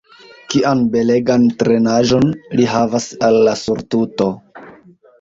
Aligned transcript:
Kian 0.53 0.81
belegan 0.95 1.45
trenaĵon 1.59 2.33
li 2.63 2.67
havas 2.75 3.09
al 3.31 3.41
la 3.51 3.57
surtuto! 3.67 4.33